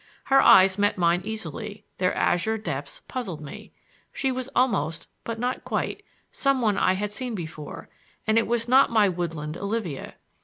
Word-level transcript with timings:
Her 0.23 0.41
eyes 0.41 0.79
met 0.79 0.97
mine 0.97 1.21
easily; 1.23 1.85
their 1.99 2.11
azure 2.15 2.57
depths 2.57 3.01
puzzled 3.07 3.39
me. 3.39 3.71
She 4.11 4.31
was 4.31 4.49
almost, 4.55 5.07
but 5.23 5.37
not 5.37 5.63
quite, 5.63 6.03
some 6.31 6.59
one 6.59 6.75
I 6.75 6.93
had 6.93 7.11
seen 7.11 7.35
before, 7.35 7.87
and 8.25 8.35
it 8.39 8.47
was 8.47 8.67
not 8.67 8.89
my 8.89 9.07
woodland 9.07 9.57
Olivia. 9.57 10.15